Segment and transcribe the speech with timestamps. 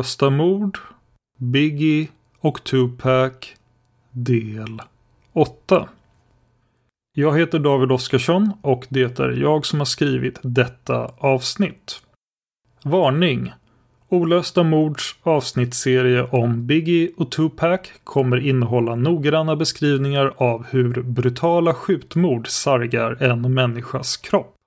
[0.00, 0.78] Olösta mord,
[1.38, 3.32] Biggie och Tupac
[4.10, 4.80] del
[5.32, 5.88] 8.
[7.14, 12.02] Jag heter David Oskarsson och det är jag som har skrivit detta avsnitt.
[12.84, 13.52] Varning!
[14.08, 22.48] Olösta mords avsnittsserie om Biggie och Tupac kommer innehålla noggranna beskrivningar av hur brutala skjutmord
[22.48, 24.59] sargar en människas kropp.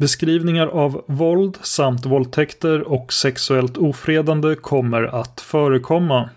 [0.00, 6.30] Beskrivningar av våld samt våldtäkter och sexuellt ofredande kommer att förekomma.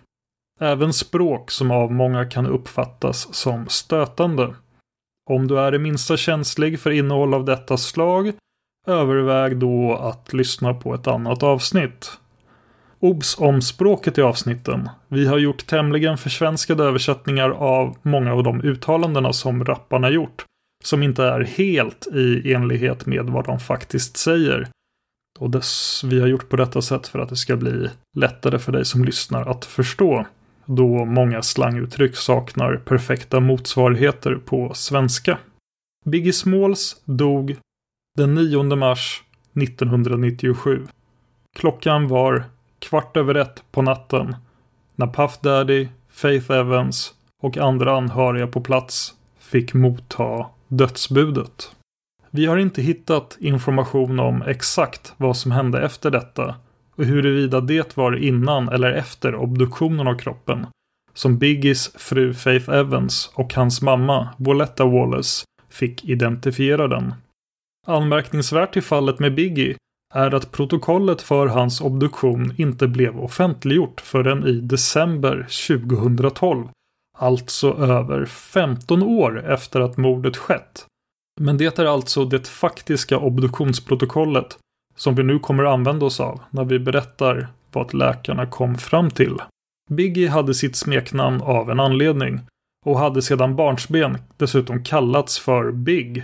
[0.59, 4.55] Även språk som av många kan uppfattas som stötande.
[5.29, 8.31] Om du är det minsta känslig för innehåll av detta slag,
[8.87, 12.11] överväg då att lyssna på ett annat avsnitt.
[12.99, 14.89] Obs om språket i avsnitten.
[15.07, 20.45] Vi har gjort tämligen försvenskade översättningar av många av de uttalandena som rapparna gjort
[20.83, 24.67] som inte är helt i enlighet med vad de faktiskt säger.
[25.39, 28.71] Och dess, vi har gjort på detta sätt för att det ska bli lättare för
[28.71, 30.25] dig som lyssnar att förstå.
[30.65, 35.37] Då många slanguttryck saknar perfekta motsvarigheter på svenska.
[36.05, 37.55] Biggie Smalls dog
[38.17, 39.23] den 9 mars
[39.61, 40.87] 1997.
[41.55, 42.43] Klockan var
[42.79, 44.35] kvart över ett på natten
[44.95, 50.45] när Puff Daddy, Faith Evans och andra anhöriga på plats fick motta
[50.77, 51.75] dödsbudet.
[52.31, 56.55] Vi har inte hittat information om exakt vad som hände efter detta
[56.95, 60.67] och huruvida det var innan eller efter obduktionen av kroppen
[61.13, 67.13] som Biggies fru Faith Evans och hans mamma Boletta Wallace fick identifiera den.
[67.87, 69.75] Anmärkningsvärt i fallet med Biggie
[70.13, 76.67] är att protokollet för hans obduktion inte blev offentliggjort förrän i december 2012.
[77.17, 80.85] Alltså över 15 år efter att mordet skett.
[81.41, 84.57] Men det är alltså det faktiska obduktionsprotokollet
[84.95, 89.37] som vi nu kommer använda oss av när vi berättar vad läkarna kom fram till.
[89.89, 92.39] Biggie hade sitt smeknamn av en anledning
[92.85, 96.23] och hade sedan barnsben dessutom kallats för Big.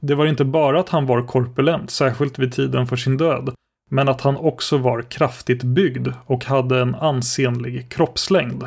[0.00, 3.54] Det var inte bara att han var korpulent, särskilt vid tiden för sin död,
[3.90, 8.64] men att han också var kraftigt byggd och hade en ansenlig kroppslängd.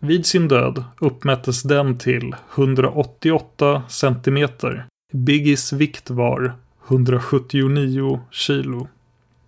[0.00, 4.86] Vid sin död uppmättes den till 188 centimeter.
[5.12, 6.52] Biggies vikt var
[6.88, 8.88] 179 kilo.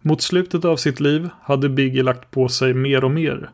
[0.03, 3.51] Mot slutet av sitt liv hade Biggie lagt på sig mer och mer.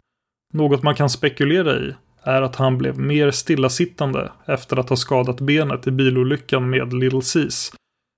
[0.54, 5.40] Något man kan spekulera i är att han blev mer stillasittande efter att ha skadat
[5.40, 7.72] benet i bilolyckan med Little Seas.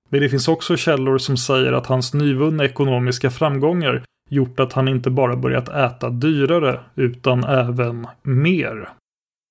[0.09, 4.87] Men det finns också källor som säger att hans nyvunna ekonomiska framgångar gjort att han
[4.87, 8.89] inte bara börjat äta dyrare utan även mer.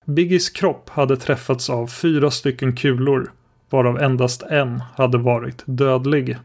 [0.07, 3.33] Biggies kropp hade träffats av fyra stycken kulor,
[3.71, 6.37] varav endast en hade varit dödlig.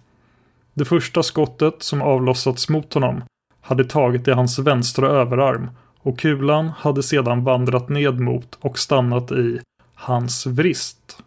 [0.73, 3.23] Det första skottet som avlossats mot honom
[3.61, 9.31] hade tagit i hans vänstra överarm och kulan hade sedan vandrat ned mot och stannat
[9.31, 9.59] i
[9.95, 11.23] hans vrist.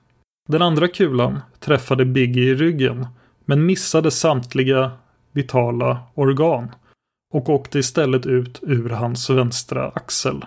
[0.49, 3.07] Den andra kulan träffade Biggie i ryggen
[3.45, 4.91] men missade samtliga
[5.33, 6.71] vitala organ
[7.35, 10.45] och åkte istället ut ur hans vänstra axel.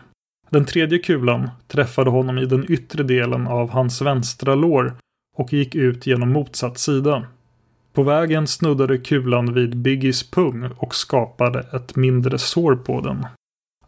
[0.50, 4.96] Den tredje kulan träffade honom i den yttre delen av hans vänstra lår
[5.38, 7.28] och gick ut genom motsatt sida.
[7.94, 13.26] På vägen snuddade kulan vid Biggies pung och skapade ett mindre sår på den.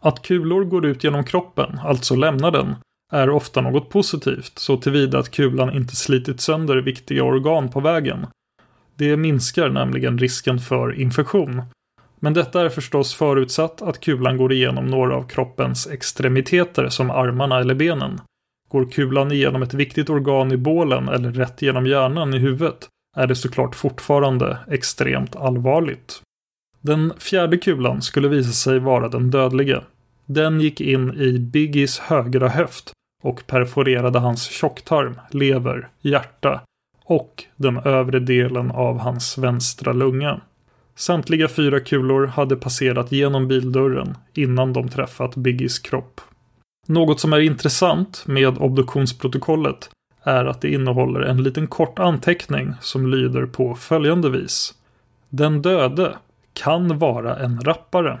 [0.00, 2.74] Att kulor går ut genom kroppen, alltså lämnar den,
[3.12, 8.26] är ofta något positivt så tillvida att kulan inte slitit sönder viktiga organ på vägen.
[8.96, 11.62] Det minskar nämligen risken för infektion.
[12.20, 17.60] Men detta är förstås förutsatt att kulan går igenom några av kroppens extremiteter som armarna
[17.60, 18.20] eller benen.
[18.68, 23.26] Går kulan igenom ett viktigt organ i bålen eller rätt genom hjärnan i huvudet är
[23.26, 26.22] det såklart fortfarande extremt allvarligt.
[26.80, 29.82] Den fjärde kulan skulle visa sig vara den dödliga.
[30.26, 36.60] Den gick in i Biggies högra höft och perforerade hans tjocktarm, lever, hjärta
[37.04, 40.40] och den övre delen av hans vänstra lunga.
[40.96, 46.20] Samtliga fyra kulor hade passerat genom bildörren innan de träffat Biggies kropp.
[46.86, 49.90] Något som är intressant med obduktionsprotokollet
[50.22, 54.74] är att det innehåller en liten kort anteckning som lyder på följande vis.
[55.28, 56.16] Den döde
[56.52, 58.20] kan vara en rappare.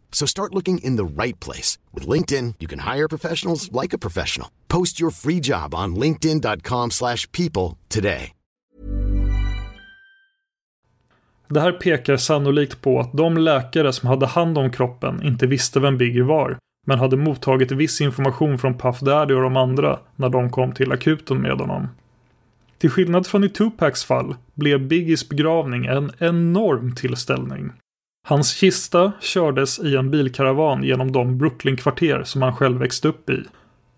[0.11, 1.79] So start looking in the right place.
[1.93, 4.47] With LinkedIn, you can hire professionals like a professional.
[4.67, 8.33] Post your free job on linkedin.com slash people today.
[11.53, 15.79] Det här pekar sannolikt på att de läkare som hade hand om kroppen inte visste
[15.79, 20.29] vem Biggie var, men hade mottagit viss information från Puff Daddy och de andra när
[20.29, 21.87] de kom till akuten med honom.
[22.77, 27.71] Till skillnad från i Tupacs fall blev Biggies begravning en enorm tillställning.
[28.27, 33.43] Hans kista kördes i en bilkaravan genom de Brooklyn-kvarter som han själv växte upp i.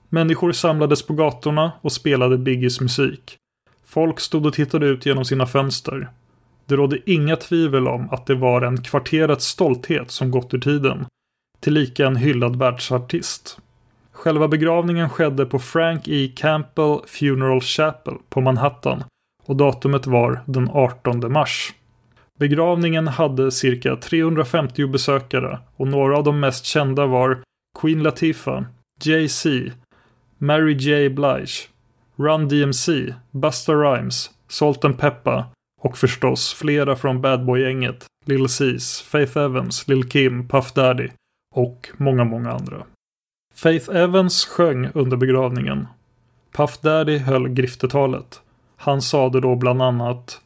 [0.10, 3.38] Människor samlades på gatorna och spelade Biggies musik.
[3.86, 6.10] Folk stod och tittade ut genom sina fönster.
[6.66, 11.06] Det rådde inga tvivel om att det var en kvarterets stolthet som gått ur tiden.
[11.60, 13.58] Tillika en hyllad världsartist.
[14.12, 16.32] Själva begravningen skedde på Frank E.
[16.36, 19.04] Campbell Funeral Chapel på Manhattan
[19.46, 21.74] och datumet var den 18 mars.
[22.40, 27.42] Begravningen hade cirka 350 besökare och några av de mest kända var
[27.80, 28.64] Queen Latifah,
[29.04, 29.72] Jay-Z,
[30.38, 31.10] Mary J.
[31.10, 31.68] Blige,
[32.16, 35.46] Run DMC, Busta Rhymes, Salt and Peppa
[35.82, 41.10] och förstås flera från Bad Boy-gänget, Lil Cis, Faith Evans, Lil Kim, Puff Daddy
[41.56, 42.86] och många, många andra.
[43.56, 45.88] Faith Evans sjöng under begravningen.
[46.52, 48.42] Puff Daddy höll griftetalet.
[48.76, 50.42] Han sade då bland annat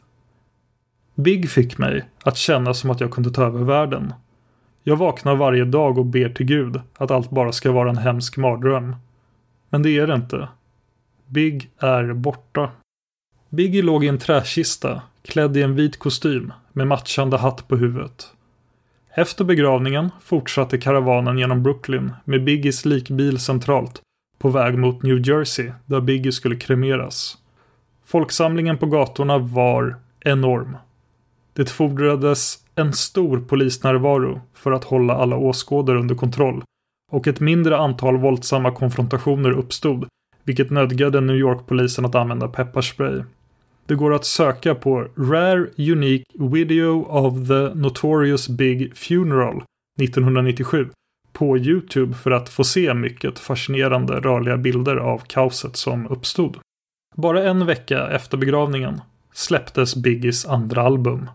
[1.19, 4.13] Big fick mig att känna som att jag kunde ta över världen.
[4.83, 8.38] Jag vaknar varje dag och ber till Gud att allt bara ska vara en hemsk
[8.38, 8.95] mardröm.
[9.69, 10.47] Men det är det inte.
[11.25, 12.71] Big är borta.
[13.50, 18.31] Biggie låg i en träkista, klädd i en vit kostym med matchande hatt på huvudet.
[19.13, 24.01] Efter begravningen fortsatte karavanen genom Brooklyn med Biggies likbil centralt
[24.39, 27.38] på väg mot New Jersey där Biggie skulle kremeras.
[28.05, 30.77] Folksamlingen på gatorna var enorm.
[31.57, 36.63] Det fordrades en stor polisnärvaro för att hålla alla åskådare under kontroll
[37.11, 40.07] och ett mindre antal våldsamma konfrontationer uppstod
[40.43, 43.23] vilket nödgade New York-polisen att använda pepparspray.
[43.85, 49.63] Det går att söka på Rare Unique Video of the Notorious Big Funeral
[50.01, 50.89] 1997
[51.33, 56.57] på Youtube för att få se mycket fascinerande rörliga bilder av kaoset som uppstod.
[57.15, 59.01] Bara en vecka efter begravningen
[59.33, 61.29] släpptes Biggies andra album.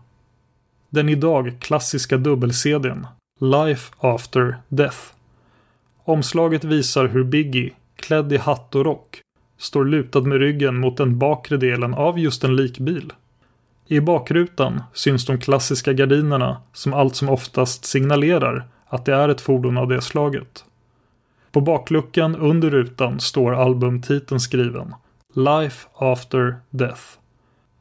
[0.93, 3.07] Den idag klassiska dubbel-CDn
[3.39, 4.97] Life After Death.
[6.03, 9.21] Omslaget visar hur Biggie, klädd i hatt och rock,
[9.57, 13.13] står lutad med ryggen mot den bakre delen av just en likbil.
[13.87, 19.41] I bakrutan syns de klassiska gardinerna som allt som oftast signalerar att det är ett
[19.41, 20.65] fordon av det slaget.
[21.51, 24.95] På bakluckan under rutan står albumtiteln skriven
[25.35, 27.22] Life After Death.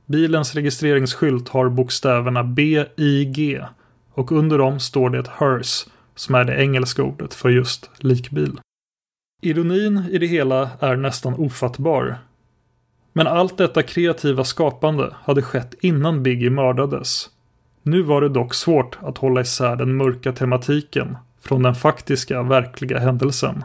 [0.07, 3.61] Bilens registreringsskylt har bokstäverna BIG
[4.15, 8.59] och under dem står det HERS som är det engelska ordet för just likbil.
[9.43, 12.19] Ironin i det hela är nästan ofattbar.
[13.13, 17.31] Men allt detta kreativa skapande hade skett innan Biggie mördades.
[17.83, 22.99] Nu var det dock svårt att hålla isär den mörka tematiken från den faktiska, verkliga
[22.99, 23.65] händelsen.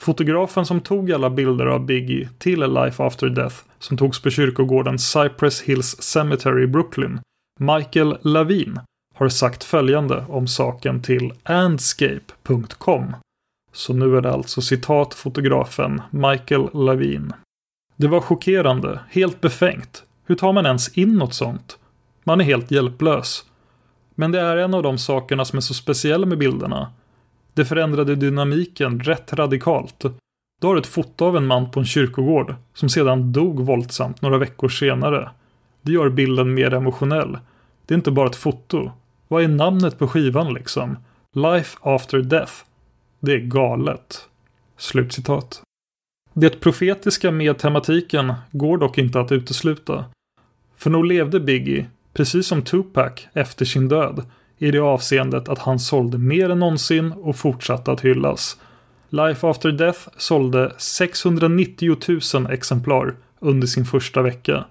[0.00, 4.30] Fotografen som tog alla bilder av Biggie till A Life After Death som togs på
[4.30, 7.20] kyrkogården Cypress Hills Cemetery i Brooklyn,
[7.58, 8.80] Michael Lavin,
[9.14, 13.16] har sagt följande om saken till Andscape.com.
[13.72, 17.32] Så nu är det alltså citat fotografen Michael Lavin.
[17.96, 20.04] Det var chockerande, helt befängt.
[20.26, 21.78] Hur tar man ens in något sånt?
[22.24, 23.44] Man är helt hjälplös.
[24.14, 26.92] Men det är en av de sakerna som är så speciella med bilderna.
[27.54, 30.04] Det förändrade dynamiken rätt radikalt.
[30.60, 34.38] Du har ett foto av en man på en kyrkogård som sedan dog våldsamt några
[34.38, 35.30] veckor senare.
[35.82, 37.38] Det gör bilden mer emotionell.
[37.86, 38.90] Det är inte bara ett foto.
[39.28, 40.96] Vad är namnet på skivan liksom?
[41.34, 42.52] Life after death.
[43.20, 44.28] Det är galet.
[44.76, 45.62] Slutcitat.
[46.32, 50.04] Det profetiska med tematiken går dock inte att utesluta.
[50.76, 54.24] För nog levde Biggie, precis som Tupac, efter sin död
[54.60, 58.56] i det avseendet att han sålde mer än någonsin och fortsatte att hyllas.
[59.08, 61.96] Life After Death sålde 690
[62.34, 64.64] 000 exemplar under sin första vecka.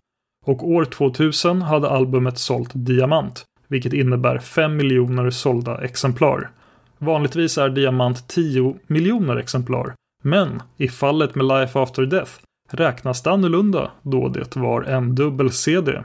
[0.45, 6.49] Och år 2000 hade albumet sålt diamant, vilket innebär 5 miljoner sålda exemplar.
[6.97, 9.93] Vanligtvis är diamant 10 miljoner exemplar,
[10.23, 12.31] men i fallet med Life After Death
[12.71, 16.03] räknas det annorlunda då det var en dubbel-CD.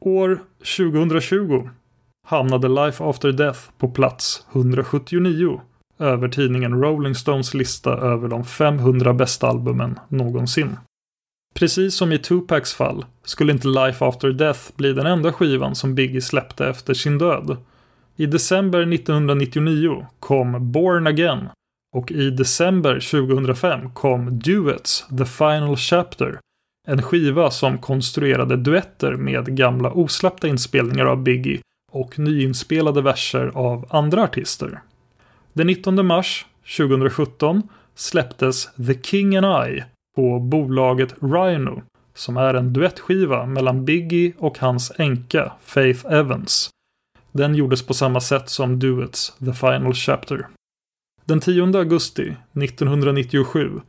[0.00, 0.38] År
[0.76, 1.68] 2020
[2.24, 5.60] hamnade Life After Death på plats 179
[5.98, 10.76] över tidningen Rolling Stones lista över de 500 bästa albumen någonsin.
[11.54, 15.94] Precis som i Tupacs fall skulle inte Life After Death bli den enda skivan som
[15.94, 17.56] Biggie släppte efter sin död.
[18.16, 21.48] I december 1999 kom Born Again
[21.96, 26.38] och i december 2005 kom Duets The Final Chapter.
[26.88, 31.60] En skiva som konstruerade duetter med gamla osläppta inspelningar av Biggie
[31.94, 34.80] och nyinspelade verser av andra artister.
[35.52, 36.46] Den 19 mars
[36.76, 37.62] 2017
[37.94, 39.84] släpptes The King and I
[40.16, 41.82] på bolaget Rhino
[42.14, 46.70] som är en duettskiva mellan Biggie och hans änka Faith Evans.
[47.32, 50.46] Den gjordes på samma sätt som Duets The Final Chapter.
[51.24, 53.80] Den 10 augusti 1997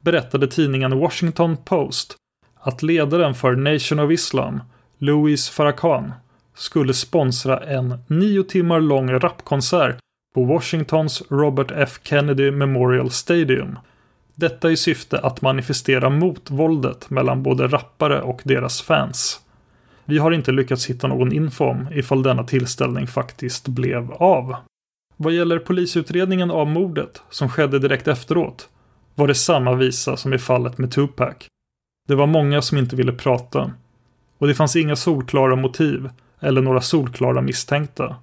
[0.00, 2.16] berättade tidningen Washington Post
[2.60, 4.60] att ledaren för Nation of Islam,
[4.98, 6.12] Louis Farrakhan,
[6.54, 9.98] skulle sponsra en nio timmar lång rapkonsert
[10.34, 13.78] på Washingtons Robert F Kennedy Memorial Stadium.
[14.34, 19.40] Detta i syfte att manifestera mot våldet mellan både rappare och deras fans.
[20.04, 24.56] Vi har inte lyckats hitta någon info om ifall denna tillställning faktiskt blev av.
[25.16, 28.68] Vad gäller polisutredningen av mordet som skedde direkt efteråt
[29.14, 31.34] var det samma visa som i fallet med Tupac.
[32.08, 33.72] Det var många som inte ville prata.
[34.38, 36.08] Och det fanns inga solklara motiv
[36.42, 38.16] eller några solklara misstänkta.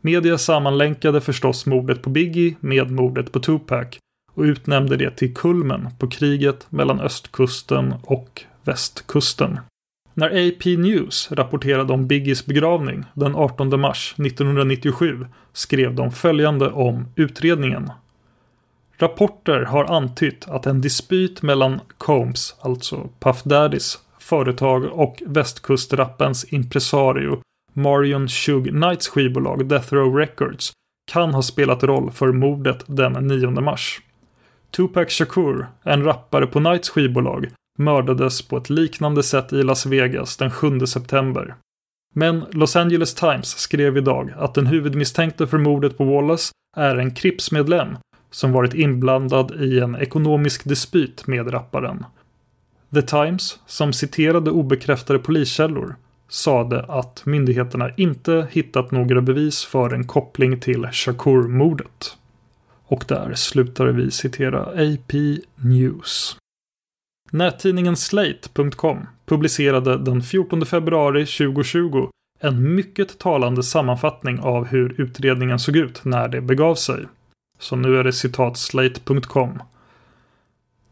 [0.00, 3.86] Media sammanlänkade förstås mordet på Biggie med mordet på Tupac
[4.34, 9.60] och utnämnde det till kulmen på kriget mellan östkusten och västkusten.
[10.14, 17.06] När AP News rapporterade om Biggies begravning den 18 mars 1997 skrev de följande om
[17.16, 17.90] utredningen.
[18.96, 23.98] Rapporter har antytt att en dispyt mellan Combs, alltså Puff Daddys,
[24.28, 27.40] företag och västkustrappens impresario
[27.72, 30.72] Marion Shug Knights skivbolag Death Row Records
[31.12, 34.00] kan ha spelat roll för mordet den 9 mars.
[34.76, 40.36] Tupac Shakur, en rappare på Knights skivbolag, mördades på ett liknande sätt i Las Vegas
[40.36, 41.54] den 7 september.
[42.14, 47.14] Men Los Angeles Times skrev idag att den huvudmisstänkte för mordet på Wallace är en
[47.14, 47.96] Crips-medlem
[48.30, 52.04] som varit inblandad i en ekonomisk dispyt med rapparen.
[52.94, 55.96] The Times, som citerade obekräftade poliskällor,
[56.28, 62.16] sade att myndigheterna inte hittat några bevis för en koppling till Shakur-mordet.
[62.86, 66.36] Och där slutar vi citera AP News.
[67.30, 72.08] Nättidningen Slate.com publicerade den 14 februari 2020
[72.40, 77.06] en mycket talande sammanfattning av hur utredningen såg ut när det begav sig.
[77.58, 79.58] Så nu är det citat Slate.com.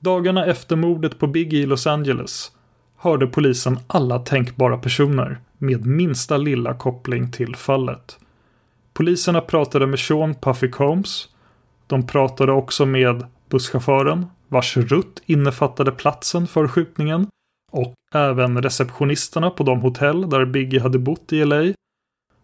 [0.06, 2.52] Dagarna efter mordet på Biggie i Los Angeles
[2.96, 8.18] hörde polisen alla tänkbara personer med minsta lilla koppling till fallet.
[8.92, 11.28] Poliserna pratade med Sean Puffy Combs.
[11.86, 17.26] De pratade också med busschauffören vars rutt innefattade platsen för skjutningen
[17.72, 21.72] och även receptionisterna på de hotell där Biggie hade bott i LA.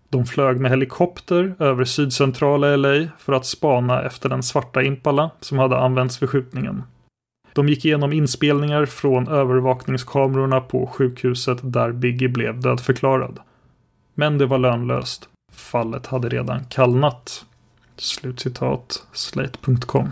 [0.09, 5.59] De flög med helikopter över sydcentrala LA för att spana efter den svarta Impala som
[5.59, 6.83] hade använts vid skjutningen.
[7.53, 13.39] De gick igenom inspelningar från övervakningskamerorna på sjukhuset där Biggie blev dödförklarad.
[14.15, 15.29] Men det var lönlöst.
[15.53, 17.45] Fallet hade redan kallnat.
[17.97, 20.11] Slutcitat Slate.com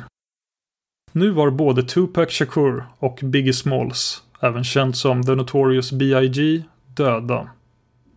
[1.13, 7.49] Nu var både Tupac Shakur och Biggie Smalls, även känd som The Notorious B.I.G., döda.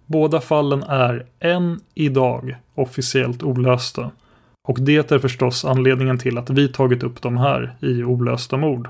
[0.05, 4.11] Båda fallen är än idag officiellt olösta.
[4.67, 8.89] Och det är förstås anledningen till att vi tagit upp dem här i Olösta mord.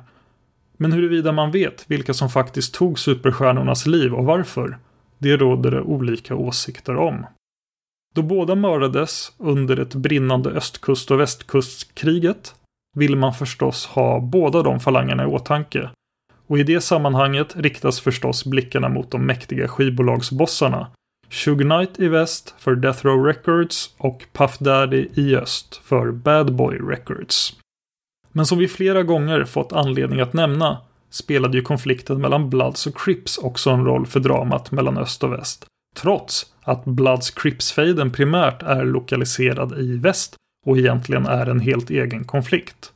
[0.78, 4.78] Men huruvida man vet vilka som faktiskt tog superstjärnornas liv och varför,
[5.18, 7.26] det råder det olika åsikter om.
[8.16, 12.56] Då båda mördades under ett brinnande östkust och västkustkriget
[12.96, 15.90] vill man förstås ha båda de falangerna i åtanke.
[16.48, 20.88] Och i det sammanhanget riktas förstås blickarna mot de mäktiga skivbolagsbossarna.
[21.30, 26.56] Shug Knight i väst för Death Row Records och Puff Daddy i öst för Bad
[26.56, 27.56] Boy Records.
[28.34, 30.78] Men som vi flera gånger fått anledning att nämna
[31.10, 35.34] spelade ju konflikten mellan Bloods och Crips också en roll för dramat mellan öst och
[35.34, 35.66] väst.
[35.96, 42.24] Trots att Bloods Crips-fejden primärt är lokaliserad i väst och egentligen är en helt egen
[42.24, 42.92] konflikt.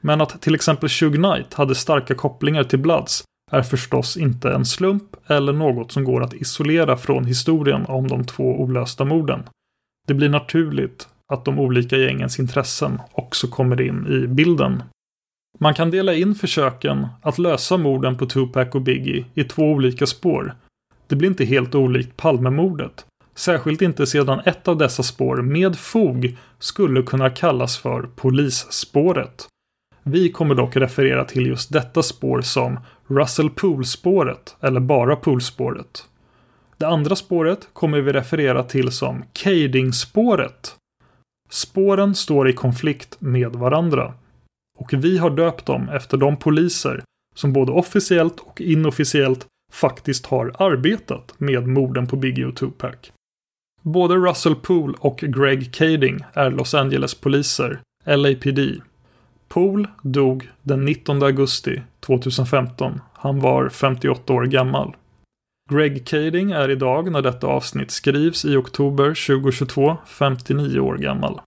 [0.00, 4.64] Men att till exempel Shug Knight hade starka kopplingar till Bloods är förstås inte en
[4.64, 9.42] slump eller något som går att isolera från historien om de två olösta morden.
[10.06, 14.82] Det blir naturligt att de olika gängens intressen också kommer in i bilden.
[15.58, 20.06] Man kan dela in försöken att lösa morden på Tupac och Biggie i två olika
[20.06, 20.54] spår.
[21.06, 23.06] Det blir inte helt olikt Palmemordet.
[23.34, 29.46] Särskilt inte sedan ett av dessa spår med fog skulle kunna kallas för polisspåret.
[30.02, 36.08] Vi kommer dock referera till just detta spår som Russell Pool-spåret eller bara Pool-spåret.
[36.76, 40.76] Det andra spåret kommer vi referera till som Cading-spåret
[41.54, 44.14] Spåren står i konflikt med varandra.
[44.78, 47.02] Och vi har döpt dem efter de poliser
[47.34, 52.94] som både officiellt och inofficiellt faktiskt har arbetat med morden på Biggie och Tupac.
[53.82, 58.58] Både Russell Poole och Greg Kading är Los Angeles poliser, LAPD.
[59.48, 63.00] Poole dog den 19 augusti 2015.
[63.12, 64.96] Han var 58 år gammal.
[65.70, 71.40] Greg Kading är idag, när detta avsnitt skrivs i oktober 2022, 59 år gammal.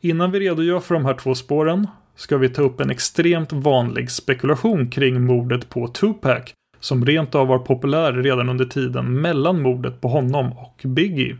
[0.00, 4.10] Innan vi redogör för de här två spåren ska vi ta upp en extremt vanlig
[4.10, 10.00] spekulation kring mordet på Tupac som rent av var populär redan under tiden mellan mordet
[10.00, 11.36] på honom och Biggie.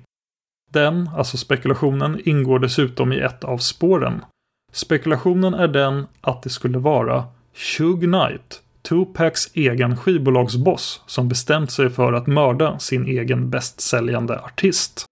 [0.72, 4.24] Den, alltså spekulationen, ingår dessutom i ett av spåren.
[4.72, 11.90] Spekulationen är den att det skulle vara Shug Knight, Tupacs egen skivbolagsboss som bestämt sig
[11.90, 15.04] för att mörda sin egen bästsäljande artist.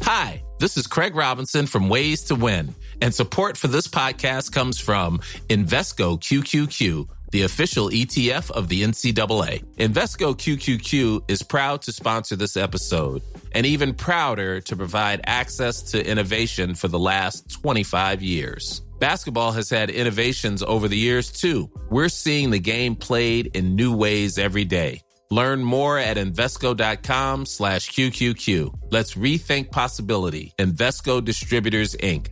[0.00, 4.80] Hi, this is Craig Robinson from Ways to Win, and support for this podcast comes
[4.80, 7.08] from Invesco QQQ.
[7.32, 9.64] The official ETF of the NCAA.
[9.76, 13.22] Invesco QQQ is proud to sponsor this episode
[13.52, 18.82] and even prouder to provide access to innovation for the last 25 years.
[18.98, 21.70] Basketball has had innovations over the years too.
[21.90, 25.00] We're seeing the game played in new ways every day.
[25.30, 28.74] Learn more at Invesco.com slash QQQ.
[28.90, 30.52] Let's rethink possibility.
[30.58, 32.28] Invesco Distributors, Inc.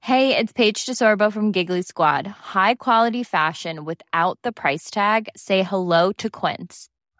[0.00, 2.26] Hey, it's Paige DeSorbo from Giggly Squad.
[2.26, 5.28] High quality fashion without the price tag.
[5.36, 6.88] Say hello to Quince.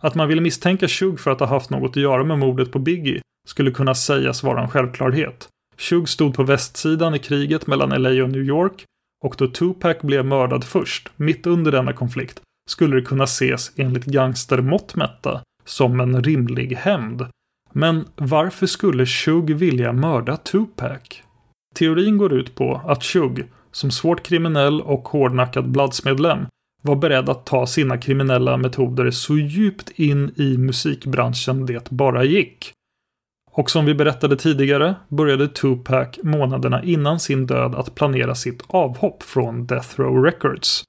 [0.00, 2.78] Att man ville misstänka Shug för att ha haft något att göra med mordet på
[2.78, 5.48] Biggie skulle kunna sägas vara en självklarhet.
[5.78, 8.84] Shug stod på västsidan i kriget mellan LA och New York
[9.24, 14.04] och då Tupac blev mördad först, mitt under denna konflikt, skulle det kunna ses enligt
[14.04, 17.26] gangstermått mätta som en rimlig hämnd.
[17.72, 21.22] Men varför skulle Shug vilja mörda Tupac?
[21.74, 26.46] Teorin går ut på att Shug, som svårt kriminell och hårdnackad Bladsmedlem,
[26.82, 32.72] var beredd att ta sina kriminella metoder så djupt in i musikbranschen det bara gick.
[33.50, 39.22] Och som vi berättade tidigare började Tupac månaderna innan sin död att planera sitt avhopp
[39.22, 40.82] från Death Row Records.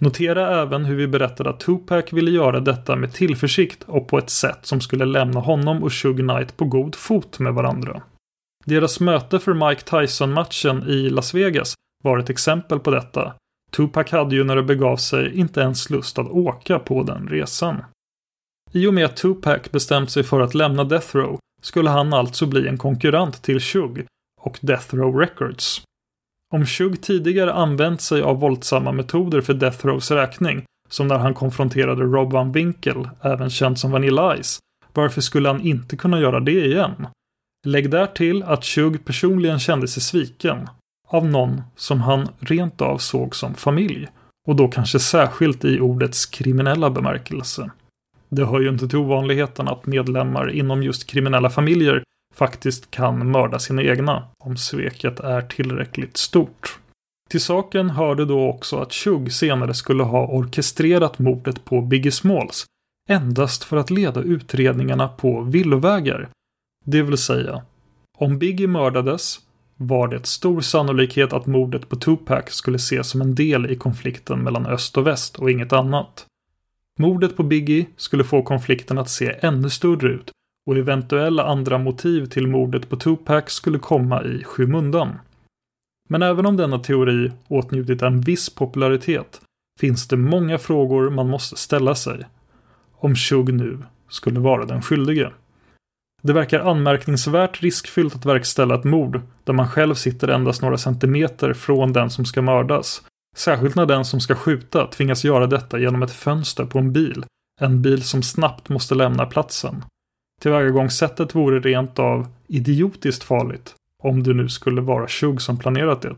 [0.00, 4.30] Notera även hur vi berättade att Tupac ville göra detta med tillförsikt och på ett
[4.30, 8.02] sätt som skulle lämna honom och Suge Knight på god fot med varandra.
[8.64, 13.34] Deras möte för Mike Tyson-matchen i Las Vegas var ett exempel på detta.
[13.76, 17.84] Tupac hade ju när det begav sig inte ens lust att åka på den resan.
[18.72, 22.46] I och med att Tupac bestämt sig för att lämna Death Row skulle han alltså
[22.46, 24.06] bli en konkurrent till Shug
[24.40, 25.82] och Death Row Records.
[26.54, 31.34] Om Shug tidigare använt sig av våldsamma metoder för Death Rows räkning, som när han
[31.34, 34.58] konfronterade Rob Van Winkle, även känd som Vanilla Ice,
[34.92, 37.06] varför skulle han inte kunna göra det igen?
[37.66, 40.68] Lägg där till att Shug personligen kände sig sviken
[41.14, 44.08] av någon som han rent av såg som familj.
[44.48, 47.70] Och då kanske särskilt i ordets kriminella bemärkelse.
[48.28, 52.02] Det hör ju inte till ovanligheten att medlemmar inom just kriminella familjer
[52.34, 56.78] faktiskt kan mörda sina egna om sveket är tillräckligt stort.
[57.30, 62.66] Till saken hörde då också att Chug senare skulle ha orkestrerat mordet på Biggie Smalls
[63.08, 66.28] endast för att leda utredningarna på villovägar.
[66.84, 67.62] Det vill säga,
[68.18, 69.40] om Biggie mördades
[69.76, 74.42] var det stor sannolikhet att mordet på Tupac skulle ses som en del i konflikten
[74.42, 76.26] mellan öst och väst och inget annat.
[76.98, 80.30] Mordet på Biggie skulle få konflikten att se ännu större ut
[80.66, 85.18] och eventuella andra motiv till mordet på Tupac skulle komma i skymundan.
[86.08, 89.40] Men även om denna teori åtnjutit en viss popularitet
[89.80, 92.24] finns det många frågor man måste ställa sig.
[92.92, 95.30] Om Shug nu skulle vara den skyldige.
[96.26, 101.52] Det verkar anmärkningsvärt riskfyllt att verkställa ett mord där man själv sitter endast några centimeter
[101.52, 103.02] från den som ska mördas.
[103.36, 107.24] Särskilt när den som ska skjuta tvingas göra detta genom ett fönster på en bil.
[107.60, 109.84] En bil som snabbt måste lämna platsen.
[110.40, 116.16] Tillvägagångssättet vore rent av idiotiskt farligt om det nu skulle vara Shug som planerat det.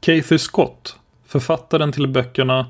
[0.00, 2.66] Kathy Scott, författaren till böckerna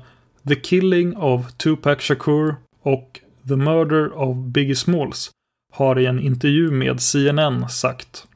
[0.47, 5.31] The Killing of Tupac Shakur och The Murder of Biggie Smalls
[5.73, 8.27] har i en intervju med CNN sagt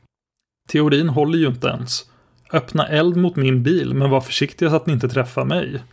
[0.69, 2.05] Teorin håller ju inte ens.
[2.51, 5.83] Öppna eld mot min bil, men var försiktiga så att ni inte träffar mig.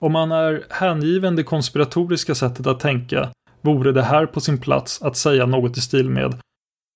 [0.00, 5.02] Om man är hängiven det konspiratoriska sättet att tänka vore det här på sin plats
[5.02, 6.38] att säga något i stil med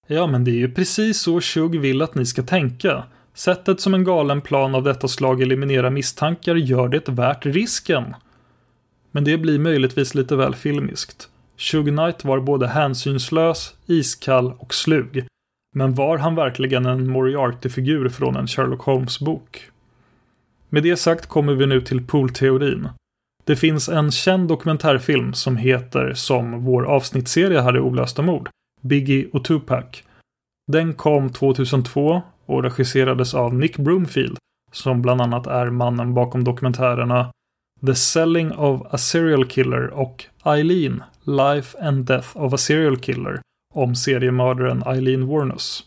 [0.07, 3.05] Ja, men det är ju precis så Shug vill att ni ska tänka.
[3.35, 8.15] Sättet som en galen plan av detta slag eliminerar misstankar gör det värt risken.
[9.11, 11.29] Men det blir möjligtvis lite väl filmiskt.
[11.59, 15.27] Shug Knight var både hänsynslös, iskall och slug.
[15.75, 19.71] Men var han verkligen en Moriarty-figur från en Sherlock Holmes-bok?
[20.69, 22.89] Med det sagt kommer vi nu till poolteorin.
[23.45, 28.49] Det finns en känd dokumentärfilm som heter som vår avsnittsserie här i Olösta mord,
[28.81, 30.03] Biggie och Tupac.
[30.73, 34.39] Den kom 2002 och regisserades av Nick Broomfield
[34.73, 37.31] som bland annat är mannen bakom dokumentärerna
[37.87, 43.41] The Selling of a Serial Killer och Eileen, Life and Death of a Serial Killer
[43.75, 45.85] om seriemördaren Eileen Warnus.